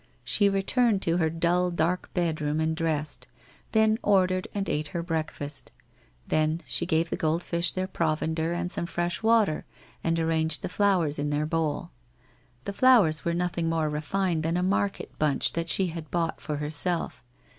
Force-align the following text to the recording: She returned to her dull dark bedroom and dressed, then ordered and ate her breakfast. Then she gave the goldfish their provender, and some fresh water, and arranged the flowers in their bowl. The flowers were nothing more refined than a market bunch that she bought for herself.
She 0.23 0.49
returned 0.49 1.03
to 1.03 1.17
her 1.17 1.29
dull 1.29 1.69
dark 1.69 2.11
bedroom 2.15 2.59
and 2.59 2.75
dressed, 2.75 3.27
then 3.71 3.99
ordered 4.01 4.47
and 4.51 4.67
ate 4.67 4.87
her 4.87 5.03
breakfast. 5.03 5.71
Then 6.27 6.61
she 6.65 6.87
gave 6.87 7.11
the 7.11 7.15
goldfish 7.15 7.71
their 7.71 7.85
provender, 7.85 8.51
and 8.51 8.71
some 8.71 8.87
fresh 8.87 9.21
water, 9.21 9.63
and 10.03 10.19
arranged 10.19 10.63
the 10.63 10.69
flowers 10.69 11.19
in 11.19 11.29
their 11.29 11.45
bowl. 11.45 11.91
The 12.65 12.73
flowers 12.73 13.23
were 13.23 13.35
nothing 13.35 13.69
more 13.69 13.89
refined 13.91 14.41
than 14.41 14.57
a 14.57 14.63
market 14.63 15.11
bunch 15.19 15.53
that 15.53 15.69
she 15.69 15.93
bought 16.09 16.41
for 16.41 16.55
herself. 16.57 17.23